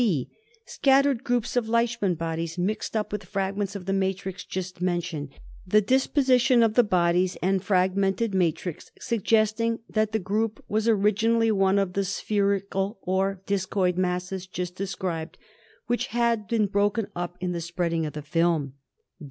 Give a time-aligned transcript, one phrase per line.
[0.01, 0.15] KALA AZAR.
[0.15, 0.29] I4I (c)
[0.65, 5.29] Scattered groups of Leishman bodies mixed up with fragments of the matrix just mentioned,
[5.67, 11.51] the dis position of the bodies and fragmented matrix suggesting that the group was originally
[11.51, 15.37] one of the spherical or discoid masses just described,
[15.85, 18.73] which had been broken up in the spreading of the film.